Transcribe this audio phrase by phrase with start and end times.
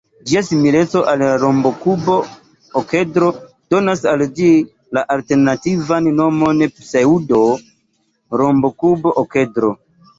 [0.29, 3.29] Ĝia simileco al la rombokub-okedro
[3.75, 4.49] donas al ĝi
[4.99, 9.77] la alternativan nomon pseŭdo-rombokub-okedro.